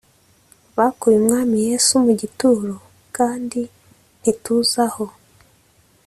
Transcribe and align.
bakuye 0.77 1.15
umwami 1.21 1.55
yesu 1.67 1.91
mu 2.05 2.11
gituro 2.21 2.75
kandi 3.17 3.61
ntituzi 4.21 4.75
aho 4.87 5.05